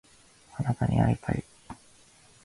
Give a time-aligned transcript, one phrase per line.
[0.57, 1.43] あなたに会いたい